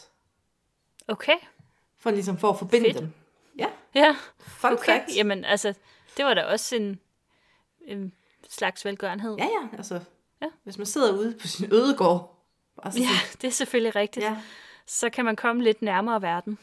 [1.08, 1.36] okay.
[1.98, 2.98] for ligesom for at forbinde Fedt.
[2.98, 3.12] dem.
[3.58, 4.84] Ja, Ja, fun okay.
[4.84, 5.16] fact.
[5.16, 5.74] Jamen, altså,
[6.16, 7.00] det var da også en,
[7.86, 8.12] en
[8.48, 9.36] slags velgørenhed.
[9.38, 10.00] Ja, ja, altså,
[10.42, 10.46] Ja.
[10.64, 12.44] hvis man sidder ude på sin ødegård,
[12.82, 13.08] bare så ja
[13.42, 14.24] det er selvfølgelig rigtigt.
[14.26, 14.36] ja.
[14.86, 16.58] Så kan man komme lidt nærmere verden.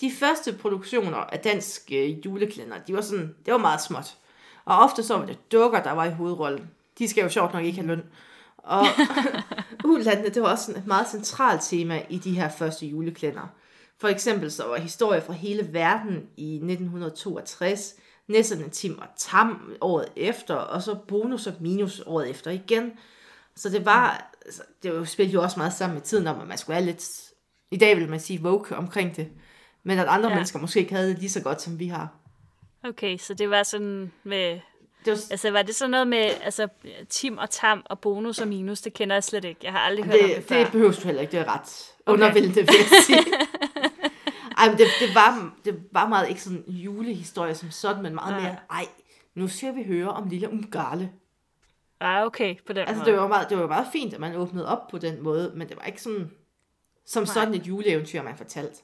[0.00, 4.16] De første produktioner af dansk øh, julekalender, de var sådan, det var meget småt.
[4.64, 6.70] Og ofte så var det dukker, der var i hovedrollen.
[6.98, 8.02] De skal jo sjovt nok ikke have løn.
[8.56, 8.86] Og
[9.84, 13.48] ulandene, det var også et meget centralt tema i de her første julekalender.
[14.00, 17.94] For eksempel så var historier fra hele verden i 1962,
[18.28, 22.92] Nisserne Tim og Tam året efter, og så bonus og minus året efter igen.
[23.56, 26.58] Så det var, altså, det var jo også meget sammen med tiden om, at man
[26.58, 27.32] skulle være lidt,
[27.70, 29.28] i dag vil man sige woke omkring det,
[29.82, 30.34] men at andre ja.
[30.34, 32.08] mennesker måske ikke havde det lige så godt, som vi har.
[32.84, 34.60] Okay, så det var sådan med...
[35.06, 36.68] Det var, Altså, var det sådan noget med altså,
[37.08, 38.80] Tim og Tam og bonus og minus?
[38.80, 39.60] Det kender jeg slet ikke.
[39.62, 40.58] Jeg har aldrig hørt om det det, før.
[40.58, 43.18] det behøver du heller ikke, det er ret undervældende, vil jeg sige.
[44.58, 48.14] Ej, men det, det, var, det var meget ikke sådan en julehistorie som sådan, men
[48.14, 48.42] meget Nej.
[48.42, 48.86] mere, ej,
[49.34, 51.10] nu skal vi høre om lille Umgarle.
[52.00, 53.10] Ah, okay, på den Altså, måde.
[53.10, 55.68] det var, meget, det var meget fint, at man åbnede op på den måde, men
[55.68, 56.30] det var ikke sådan,
[57.06, 57.32] som Nej.
[57.34, 58.82] sådan et juleeventyr, man fortalte.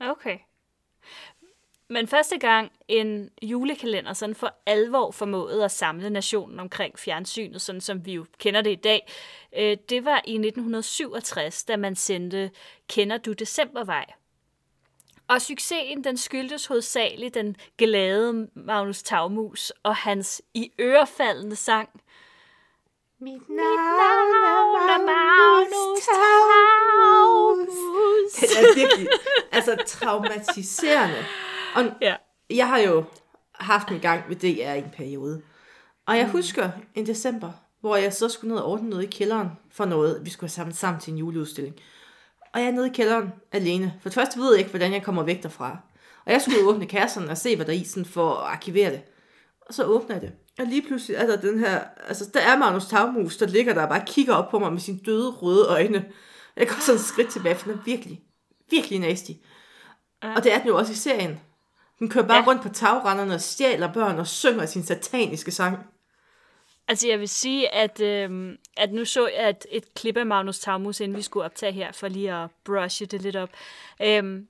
[0.00, 0.38] Okay.
[1.92, 7.80] Men første gang en julekalender sådan for alvor formåede at samle nationen omkring fjernsynet, sådan
[7.80, 9.12] som vi jo kender det i dag,
[9.56, 12.50] øh, det var i 1967, da man sendte
[12.88, 14.04] Kender du Decembervej?
[15.28, 21.88] Og succesen, den skyldtes hovedsageligt den glade Magnus Tagmus og hans i ørefaldende sang.
[23.18, 27.78] Mit navn er Magnus Tagmus.
[28.40, 29.08] Det er virkelig
[29.52, 31.24] altså, traumatiserende.
[31.74, 32.16] Og Ja.
[32.50, 33.04] jeg har jo
[33.54, 35.42] haft en gang ved DR i en periode.
[36.06, 39.48] Og jeg husker en december, hvor jeg så skulle ned og ordne noget i kælderen
[39.72, 40.20] for noget.
[40.24, 41.74] Vi skulle have samlet sammen til en juleudstilling.
[42.54, 43.94] Og jeg er nede i kælderen alene.
[44.00, 45.78] For det første ved jeg ikke, hvordan jeg kommer væk derfra.
[46.26, 48.90] Og jeg skulle åbne kasserne og se, hvad der er i, sådan for at arkivere
[48.90, 49.02] det.
[49.60, 50.32] Og så åbner jeg det.
[50.58, 51.80] Og lige pludselig er der den her...
[52.08, 54.80] Altså, der er Magnus Tagmus, der ligger der og bare kigger op på mig med
[54.80, 56.04] sine døde, røde øjne.
[56.56, 58.20] Jeg går sådan et skridt tilbage, for den er virkelig,
[58.70, 59.30] virkelig nasty.
[60.22, 60.34] Ja.
[60.36, 61.40] Og det er den jo også i serien.
[62.00, 62.44] Den kører bare ja.
[62.46, 65.78] Rundt på tagrenderne og stjæler børn og synger sin sataniske sang.
[66.88, 70.58] Altså, jeg vil sige, at, øhm, at nu så jeg et, et klip af Magnus
[70.58, 73.50] Tagmus, inden vi skulle optage her, for lige at brushe det lidt op.
[74.02, 74.48] Øhm,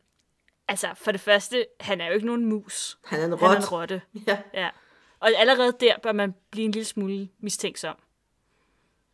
[0.68, 2.98] altså, for det første, han er jo ikke nogen mus.
[3.04, 4.02] Han er en Han er en rotte.
[4.26, 4.38] Ja.
[4.54, 4.68] Ja.
[5.20, 7.96] Og allerede der bør man blive en lille smule mistænksom.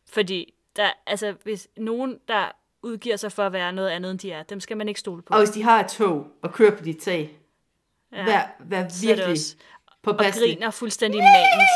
[0.09, 4.31] Fordi der, altså, hvis nogen, der udgiver sig for at være noget andet, end de
[4.31, 5.33] er, dem skal man ikke stole på.
[5.33, 7.39] Og hvis de har et tog og kører på dit tag,
[8.11, 8.25] ja.
[8.25, 9.55] vær, vær virkelig også-
[10.03, 11.73] på og griner fuldstændig manisk.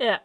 [0.00, 0.16] ja.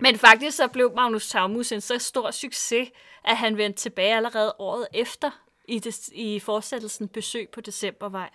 [0.00, 2.88] Men faktisk så blev Magnus Tagmus en så stor succes,
[3.24, 5.30] at han vendte tilbage allerede året efter
[5.68, 8.30] i, des, i fortsættelsen Besøg på Decembervej.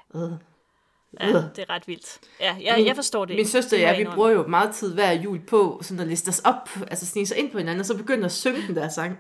[1.19, 2.19] Ja, det er ret vildt.
[2.39, 5.12] Ja, jeg, jeg forstår det Min søster og jeg, vi bruger jo meget tid hver
[5.12, 7.97] jul på sådan at liste os op, altså snige sig ind på hinanden, og så
[7.97, 9.19] begynde at synge den der sang.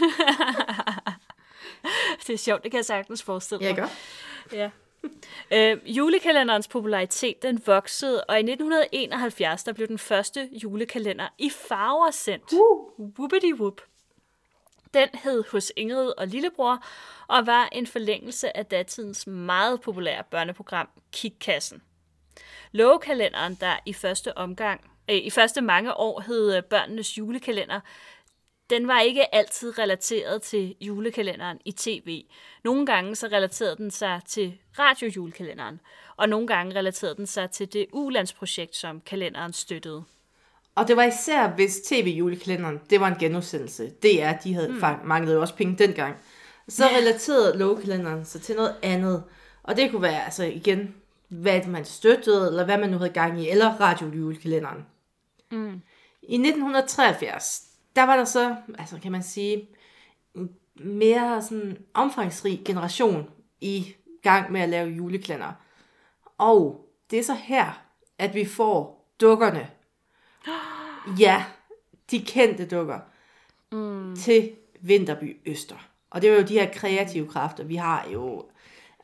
[2.26, 3.76] Det er sjovt, det kan jeg sagtens forestille Ja, mig.
[3.76, 3.88] gør.
[4.56, 4.70] Ja.
[5.50, 12.10] Øh, julekalenderens popularitet den voksede, og i 1971 der blev den første julekalender i farver
[12.10, 12.52] sendt.
[12.52, 13.08] Uh.
[13.18, 13.80] Whoopity whoop.
[14.94, 16.84] Den hed Hos Ingrid og Lillebror,
[17.28, 21.82] og var en forlængelse af datidens meget populære børneprogram Kikkassen.
[22.72, 27.80] Lovekalenderen, der i første omgang, øh, i første mange år hed øh, børnenes julekalender,
[28.70, 32.24] den var ikke altid relateret til julekalenderen i tv.
[32.64, 35.80] Nogle gange så relaterede den sig til radiojulekalenderen,
[36.16, 40.04] og nogle gange relaterede den sig til det ulandsprojekt, som kalenderen støttede.
[40.74, 43.90] Og det var især, hvis tv-julekalenderen, det var en genudsendelse.
[44.02, 45.06] DR, de havde mm.
[45.08, 46.16] manglede jo også penge dengang.
[46.68, 49.24] Så relaterede lovkalenderen sig til noget andet.
[49.62, 50.94] Og det kunne være, altså igen,
[51.28, 54.86] hvad man støttede, eller hvad man nu havde gang i, eller radiojulekalenderen.
[55.50, 55.82] Mm.
[56.22, 57.62] I 1973,
[57.96, 59.68] der var der så, altså kan man sige,
[60.34, 63.30] en mere sådan omfangsrig generation
[63.60, 65.52] i gang med at lave julekalender.
[66.38, 67.82] Og det er så her,
[68.18, 69.70] at vi får dukkerne.
[71.18, 71.44] Ja,
[72.10, 72.98] de kendte dukker.
[73.72, 74.16] Mm.
[74.16, 75.88] Til Vinterby Øster.
[76.10, 77.64] Og det var jo de her kreative kræfter.
[77.64, 78.44] Vi har jo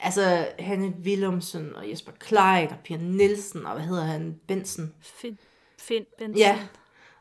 [0.00, 4.40] altså Hanne Willumsen og Jesper Klein og Pia Nielsen og hvad hedder han?
[4.46, 4.94] Bensen.
[5.00, 5.38] Finn,
[5.78, 6.38] Finn Benson.
[6.38, 6.58] Ja.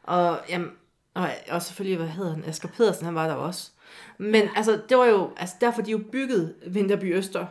[0.04, 0.72] Og, jamen,
[1.14, 2.44] og, og selvfølgelig, hvad hedder han?
[2.46, 3.72] Asger Pedersen, han var der også.
[4.18, 7.46] Men altså, det var jo, altså derfor de jo bygget Vinterby Øster.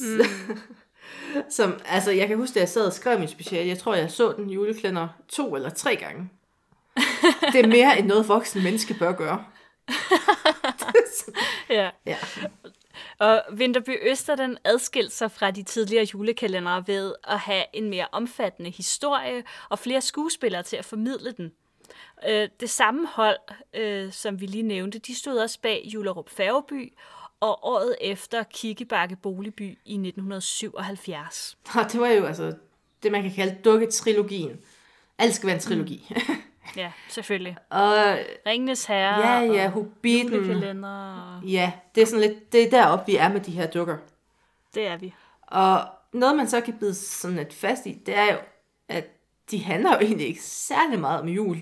[0.00, 0.20] Mm.
[1.50, 4.10] Som, altså, jeg kan huske, da jeg sad og skrev min speciale, jeg tror, jeg
[4.10, 6.30] så den juleklænder to eller tre gange.
[7.52, 9.44] Det er mere end noget voksen menneske bør gøre.
[11.70, 11.90] ja.
[12.06, 12.16] Ja.
[13.18, 18.06] Og Vinterby Øster, den adskilte sig fra de tidligere julekalendere ved at have en mere
[18.12, 21.52] omfattende historie og flere skuespillere til at formidle den.
[22.28, 23.38] Øh, det samme hold,
[23.74, 26.92] øh, som vi lige nævnte, de stod også bag Julerup Færgeby
[27.40, 31.58] og året efter Kikkebakke Boligby i 1977.
[31.78, 32.54] Og det var jo altså
[33.02, 34.60] det, man kan kalde dukketrilogien.
[35.18, 36.06] Alt skal være en trilogi.
[36.28, 36.34] Mm.
[36.76, 37.56] Ja, selvfølgelig.
[37.70, 37.94] og
[38.46, 40.84] Ringenes Herre ja, ja, og Hobbiten.
[40.84, 43.96] og- Ja, det er sådan lidt, det er deroppe, vi er med de her dukker.
[44.74, 45.14] Det er vi.
[45.42, 45.80] Og
[46.12, 48.38] noget, man så kan bide sådan lidt fast i, det er jo,
[48.88, 49.06] at
[49.50, 51.56] de handler jo egentlig ikke særlig meget om jul.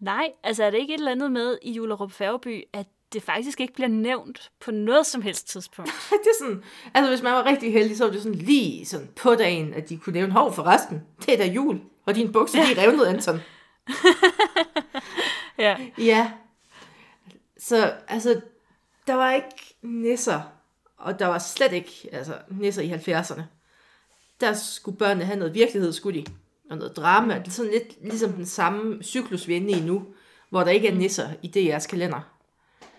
[0.00, 3.60] Nej, altså er det ikke et eller andet med i Julerup Færgeby, at det faktisk
[3.60, 5.90] ikke bliver nævnt på noget som helst tidspunkt?
[6.10, 6.62] Det er sådan,
[6.94, 9.88] altså hvis man var rigtig heldig, så var det sådan lige sådan på dagen, at
[9.88, 13.06] de kunne nævne, hov forresten, det er da jul, og dine bukser, de er revnet,
[13.06, 13.40] Anton.
[15.58, 15.76] ja.
[15.98, 16.32] Ja.
[17.58, 18.40] Så altså,
[19.06, 20.40] der var ikke nisser,
[20.96, 23.42] og der var slet ikke altså, nisser i 70'erne.
[24.40, 26.26] Der skulle børnene have noget virkelighed, skulle de.
[26.70, 27.38] Og noget drama.
[27.38, 30.06] Det er sådan lidt ligesom den samme cyklus, vi er inde i nu,
[30.50, 32.20] hvor der ikke er nisser i DR's kalender.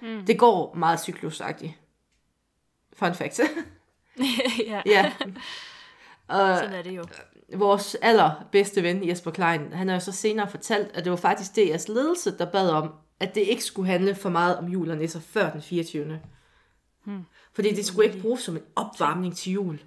[0.01, 0.25] Mm.
[0.25, 1.73] Det går meget cyklusagtigt.
[2.93, 3.39] Fun fact.
[4.67, 5.13] ja, ja.
[6.27, 7.03] Og sådan er det jo.
[7.53, 11.51] vores allerbedste ven, Jesper Klein, han har jo så senere fortalt, at det var faktisk
[11.51, 14.97] DR's ledelse, der bad om, at det ikke skulle handle for meget om jul og
[14.97, 16.19] nisser før den 24.
[17.03, 17.25] Hmm.
[17.53, 19.79] Fordi det skulle ikke bruges som en opvarmning til jul.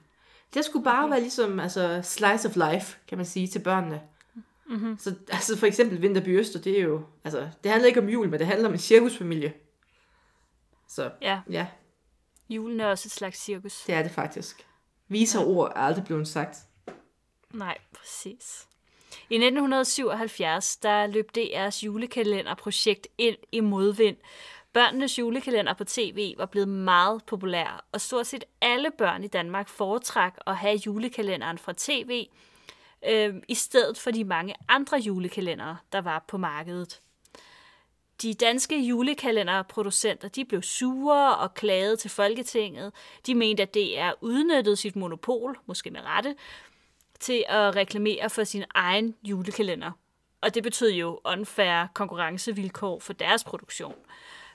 [0.54, 1.10] Det skulle bare okay.
[1.10, 4.00] være ligesom altså, slice of life, kan man sige, til børnene.
[4.66, 4.98] Mm-hmm.
[4.98, 8.28] Så altså for eksempel Vinterby Øster, det er jo, altså, det handler ikke om jul,
[8.28, 9.52] men det handler om en cirkusfamilie.
[10.88, 11.40] Så, Ja.
[11.50, 11.66] ja,
[12.48, 13.82] Julen er også et slags cirkus.
[13.86, 14.66] det er det faktisk.
[15.08, 16.56] Viser ord er aldrig blevet sagt.
[17.50, 18.66] Nej, præcis.
[19.30, 24.16] I 1977, der løb DR's julekalenderprojekt ind i modvind.
[24.72, 29.68] Børnenes julekalender på tv var blevet meget populær, og stort set alle børn i Danmark
[29.68, 32.26] foretrak at have julekalenderen fra tv,
[33.08, 37.00] øh, i stedet for de mange andre julekalendere, der var på markedet.
[38.22, 42.92] De danske julekalenderproducenter de blev sure og klagede til Folketinget.
[43.26, 46.34] De mente, at DR udnyttede sit monopol, måske med rette,
[47.20, 49.90] til at reklamere for sin egen julekalender.
[50.40, 53.94] Og det betød jo unfair konkurrencevilkår for deres produktion.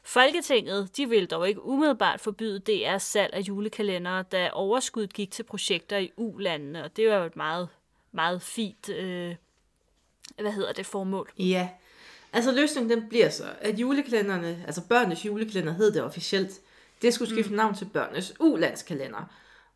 [0.06, 5.44] Folketinget de ville dog ikke umiddelbart forbyde DR's salg af julekalendere, da overskuddet gik til
[5.44, 7.70] projekter i U-landene, og det var jo et meget,
[8.12, 9.36] meget fint, øh,
[10.40, 11.32] hvad hedder det, formål.
[11.40, 11.70] Ja.
[12.34, 16.52] Altså løsningen den bliver så, at julekalenderne, altså børnenes julekalender hed det officielt,
[17.02, 17.58] det skulle skifte mm.
[17.58, 19.32] navn til børnenes ulandskalender.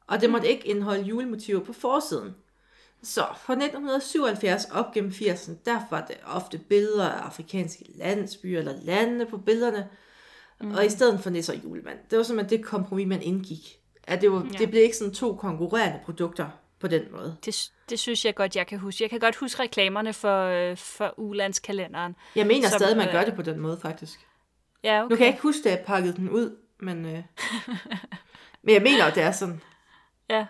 [0.07, 2.35] Og det måtte ikke indeholde julemotiver på forsiden.
[3.03, 8.75] Så fra 1977 op gennem 80'erne, der var det ofte billeder af afrikanske landsbyer eller
[8.83, 9.89] lande på billederne.
[10.61, 10.71] Mm.
[10.71, 11.97] Og i stedet for nisser og julemand.
[12.09, 13.79] Det var simpelthen det kompromis, man indgik.
[14.03, 14.57] At det, var, ja.
[14.57, 17.37] Det blev ikke sådan to konkurrerende produkter på den måde.
[17.45, 19.03] Det, det synes jeg godt, jeg kan huske.
[19.03, 22.15] Jeg kan godt huske reklamerne for, øh, for ulandskalenderen.
[22.35, 24.19] Jeg mener Som, stadig, man øh, gør det på den måde, faktisk.
[24.83, 25.09] Ja, okay.
[25.09, 27.11] Nu kan jeg ikke huske, da jeg pakkede den ud, men, øh,
[28.63, 29.61] men jeg mener, at det er sådan.
[30.29, 30.45] Ja.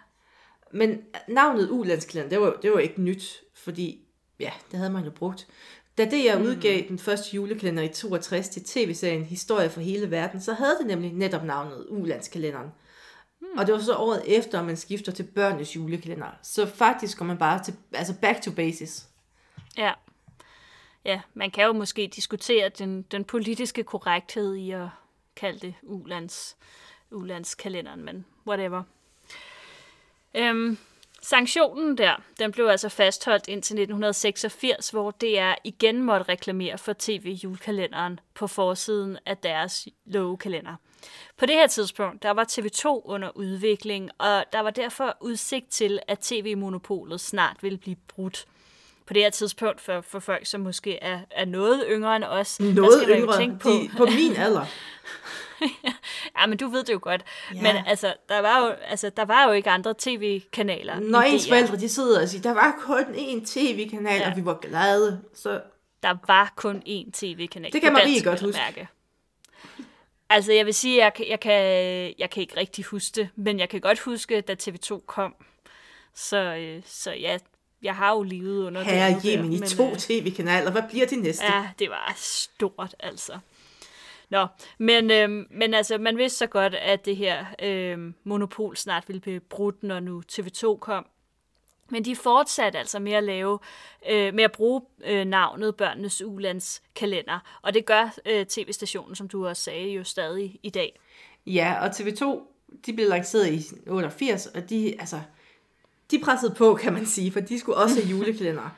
[0.71, 4.05] Men navnet Ulandskalender, det var, det var ikke nyt, fordi
[4.39, 5.47] ja, det havde man jo brugt.
[5.97, 10.41] Da det jeg udgav den første julekalender i 62 til tv-serien Historie for hele verden,
[10.41, 12.71] så havde det nemlig netop navnet Ulandskalenderen.
[13.39, 13.57] Hmm.
[13.57, 16.27] Og det var så året efter, at man skifter til børnenes julekalender.
[16.41, 19.07] Så faktisk går man bare til, altså back to basis.
[19.77, 19.93] Ja.
[21.05, 24.87] Ja, man kan jo måske diskutere den, den politiske korrekthed i at
[25.35, 26.57] kalde det ulands,
[27.11, 28.83] ulandskalenderen, men whatever.
[30.33, 30.77] Øhm,
[31.21, 38.19] sanktionen der, den blev altså fastholdt indtil 1986, hvor DR igen måtte reklamere for tv-julekalenderen
[38.35, 40.75] på forsiden af deres lovekalender.
[41.37, 45.99] På det her tidspunkt, der var TV2 under udvikling, og der var derfor udsigt til,
[46.07, 48.45] at tv-monopolet snart ville blive brudt.
[49.05, 52.57] På det her tidspunkt, for, for folk, som måske er, er noget yngre end os,
[52.57, 54.65] der Noget skal man jo yngre, tænke på, de, på min alder.
[56.39, 57.23] ja, men du ved det jo godt.
[57.53, 57.61] Ja.
[57.61, 60.99] Men altså der, var jo, altså, der var jo ikke andre tv-kanaler.
[60.99, 61.49] Når ens DR.
[61.49, 64.29] forældre, de sidder og siger, der var kun én tv-kanal, ja.
[64.31, 65.21] Og vi var glade.
[65.33, 65.61] Så
[66.03, 67.73] Der var kun én tv-kanal.
[67.73, 68.61] Det kan på Marie godt huske.
[68.65, 68.87] Mærke.
[70.29, 71.53] Altså, jeg vil sige, jeg, jeg, kan,
[72.19, 75.35] jeg kan ikke rigtig huske det, men jeg kan godt huske, da TV2 kom.
[76.15, 77.37] Så, øh, så ja,
[77.81, 79.25] jeg har jo levet under herre det.
[79.25, 81.45] Jemen i to øh, tv-kanaler, hvad bliver det næste?
[81.45, 83.39] Ja, det var stort, altså.
[84.29, 89.03] Nå, men, øhm, men altså, man vidste så godt, at det her øhm, monopol snart
[89.07, 91.05] ville blive brudt, når nu TV2 kom.
[91.91, 93.59] Men de fortsatte altså med at lave,
[94.09, 97.59] øh, med at bruge øh, navnet Børnenes Ulands kalender.
[97.61, 100.99] Og det gør øh, tv-stationen, som du også sagde, jo stadig i dag.
[101.45, 102.39] Ja, og TV2,
[102.85, 105.19] de blev lanceret i 88, og de, altså,
[106.11, 108.69] de pressede på, kan man sige, for de skulle også have julekalender.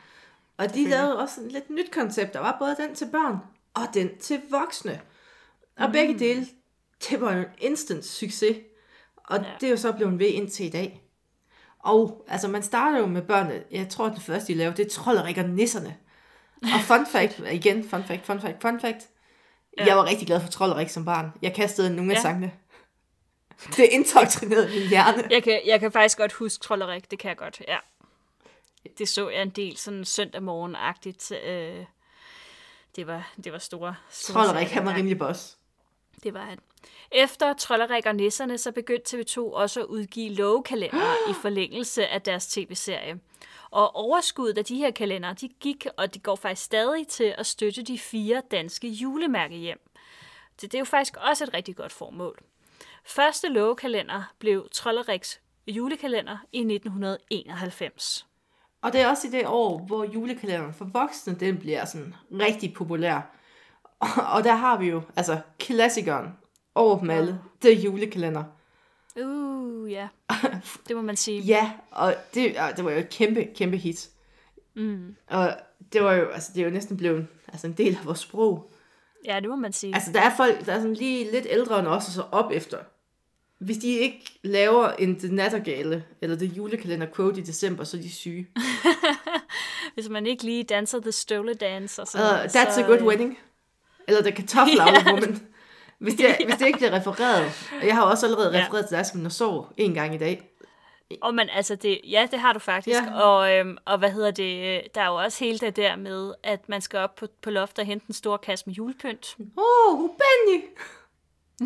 [0.57, 2.33] Og de lavede også et lidt nyt koncept.
[2.33, 3.37] Der var både den til børn
[3.73, 5.01] og den til voksne.
[5.81, 5.93] Og mm.
[5.93, 6.47] begge dele,
[7.09, 8.57] det var en instant succes.
[9.17, 9.45] Og ja.
[9.59, 11.01] Det er jo så blevet ved indtil i dag.
[11.79, 13.63] Og altså, man starter jo med børnene.
[13.71, 15.97] Jeg tror, at det første, de lavede, det er Trollerik og Nisserne.
[16.61, 19.09] Og fun fact, igen, fun fact, fun fact, fun fact.
[19.77, 19.85] Ja.
[19.85, 21.31] Jeg var rigtig glad for Trollerik som barn.
[21.41, 22.21] Jeg kastede nogle af Ja.
[22.21, 22.51] sangene.
[23.77, 25.23] Det indoktrinerede min hjerne.
[25.29, 27.77] Jeg kan, jeg kan faktisk godt huske Trollerik, det kan jeg godt, ja.
[28.97, 31.31] Det så jeg en del sådan søndag morgen-agtigt.
[31.45, 31.85] Øh,
[32.95, 35.57] det, var, det var store, store Trollerik, han var rimelig boss.
[36.23, 36.59] Det var han.
[37.11, 42.47] Efter Trollerik og Nisserne, så begyndte TV2 også at udgive lovekalender i forlængelse af deres
[42.47, 43.19] tv-serie.
[43.71, 47.45] Og overskuddet af de her kalendere, de gik, og de går faktisk stadig til at
[47.45, 49.79] støtte de fire danske julemærkehjem.
[50.61, 52.39] Det, det er jo faktisk også et rigtig godt formål.
[53.05, 58.27] Første lovekalender blev Trolleriks julekalender i 1991.
[58.81, 62.73] Og det er også i det år, hvor julekalenderen for voksne, den bliver sådan rigtig
[62.73, 63.40] populær.
[64.35, 66.27] Og, der har vi jo, altså, klassikeren
[66.75, 68.43] over dem alle, det er julekalender.
[69.19, 70.07] Uh, ja.
[70.87, 71.41] Det må man sige.
[71.41, 74.09] Ja, og det, og det var jo et kæmpe, kæmpe hit.
[74.75, 75.15] Mm.
[75.27, 75.53] Og
[75.93, 78.71] det var jo, altså, det er jo næsten blevet altså, en del af vores sprog.
[79.25, 79.95] Ja, det må man sige.
[79.95, 82.51] Altså, der er folk, der er sådan lige lidt ældre end os, og så op
[82.51, 82.77] efter.
[83.59, 88.01] Hvis de ikke laver en The Nattergale, eller The Julekalender Quote i december, så er
[88.01, 88.47] de syge.
[89.93, 92.99] Hvis man ikke lige danser The Stole Dance og Uh, sådan that's så, a good
[92.99, 93.37] øh, wedding.
[94.07, 95.47] Eller The Kartoffelavle Woman.
[95.99, 97.69] Hvis det, hvis det ikke bliver refereret.
[97.81, 98.63] Og jeg har også allerede Ja.
[98.65, 100.47] refereret til dig som sår en gang i dag.
[101.21, 103.01] Og man, altså det, ja, det har du faktisk.
[103.01, 103.21] Ja.
[103.21, 106.33] Og, øhm, og hvad hedder det, øh, der er jo også hele det der med,
[106.43, 109.35] at man skal op på, på loftet og hente en stor kasse med julepynt.
[109.39, 110.63] Åh, oh, Benny!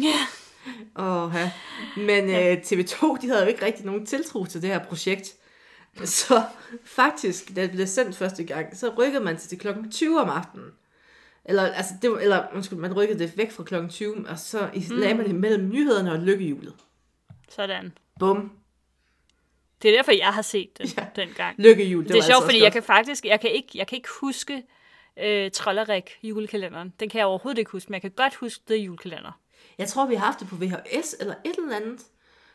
[0.03, 0.15] Ja.
[1.03, 1.51] Åh, ja.
[1.97, 5.33] Men øh, TV2, de havde jo ikke rigtig nogen tiltro til det her projekt.
[6.05, 6.41] Så
[6.85, 10.29] faktisk, da det blev sendt første gang, så rykkede man til, til klokken 20 om
[10.29, 10.65] aftenen.
[11.45, 14.69] Eller, altså, det var, eller undskyld, man rykkede det væk fra klokken 20, og så
[14.73, 16.73] i- lagde man det mellem nyhederne og lykkehjulet.
[17.49, 17.97] Sådan.
[18.19, 18.51] Bum.
[19.81, 21.05] Det er derfor, jeg har set den Ja.
[21.15, 21.55] dengang.
[21.59, 23.95] Lykkehjul, det, Det, er sjovt, altså fordi jeg kan faktisk, jeg kan ikke, jeg kan
[23.95, 24.63] ikke huske
[25.23, 26.93] øh, Trollerik julekalenderen.
[26.99, 29.39] Den kan jeg overhovedet ikke huske, men jeg kan godt huske det julekalender.
[29.77, 32.01] Jeg tror, vi har haft det på VHS eller et eller andet.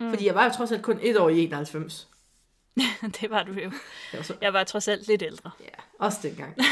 [0.00, 0.10] Mm.
[0.10, 2.08] Fordi jeg var jo trods alt kun et år i 91.
[3.20, 3.72] det var du jo.
[4.40, 5.50] Jeg var trods alt lidt ældre.
[5.60, 5.66] ja,
[6.06, 6.56] også dengang.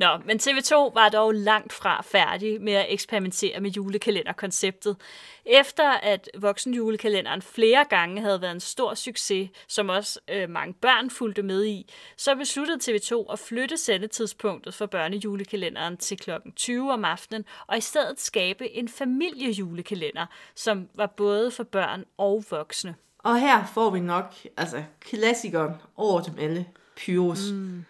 [0.00, 4.96] Nå, men TV2 var dog langt fra færdig med at eksperimentere med julekalenderkonceptet.
[5.44, 11.10] Efter at voksenjulekalenderen flere gange havde været en stor succes, som også øh, mange børn
[11.10, 16.30] fulgte med i, så besluttede TV2 at flytte sendetidspunktet for børnejulekalenderen til kl.
[16.56, 22.44] 20 om aftenen, og i stedet skabe en familiejulekalender, som var både for børn og
[22.50, 22.94] voksne.
[23.18, 26.66] Og her får vi nok, altså, klassikeren over dem alle.
[26.96, 27.50] Pyrus.
[27.52, 27.84] Mm.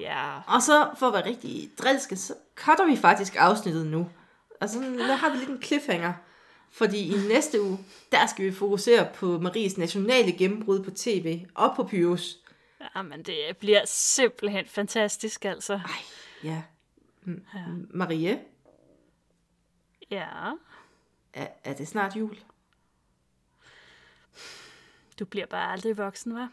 [0.00, 4.10] Ja, Og så, for at være rigtig drilske, så cutter vi faktisk afsnittet nu.
[4.60, 6.12] Og så der har vi lidt en cliffhanger.
[6.72, 7.78] Fordi i næste uge,
[8.12, 12.36] der skal vi fokusere på Maries nationale gennembrud på tv og på Pyrus.
[12.96, 15.72] Jamen, det bliver simpelthen fantastisk, altså.
[15.74, 15.90] Ej,
[16.44, 16.62] ja.
[17.26, 17.40] M-
[17.94, 18.40] Marie,
[20.10, 20.26] Ja,
[21.34, 22.38] er, er det snart jul?
[25.18, 26.46] du bliver bare aldrig voksen, hva'?